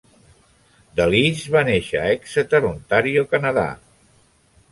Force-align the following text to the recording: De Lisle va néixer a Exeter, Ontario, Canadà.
De 0.99 1.05
Lisle 1.15 1.51
va 1.57 1.61
néixer 1.67 1.99
a 2.05 2.15
Exeter, 2.15 2.63
Ontario, 2.71 3.27
Canadà. 3.35 3.67